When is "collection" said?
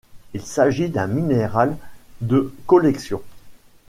2.65-3.21